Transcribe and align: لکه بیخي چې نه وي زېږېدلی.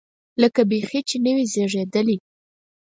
لکه 0.41 0.61
بیخي 0.71 0.99
چې 1.09 1.15
نه 1.25 1.31
وي 1.35 1.45
زېږېدلی. 1.53 2.17